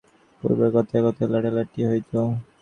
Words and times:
পূর্বে 0.43 0.67
কথায় 0.75 1.03
কথায় 1.05 1.29
লাঠালাঠি 1.33 1.81
হইত। 1.89 2.11